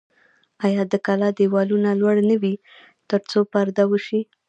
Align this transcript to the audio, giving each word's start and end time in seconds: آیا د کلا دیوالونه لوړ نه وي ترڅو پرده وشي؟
آیا 0.65 0.81
د 0.91 0.95
کلا 1.05 1.29
دیوالونه 1.39 1.89
لوړ 2.01 2.15
نه 2.29 2.35
وي 2.41 2.55
ترڅو 3.09 3.39
پرده 3.51 3.83
وشي؟ 3.91 4.21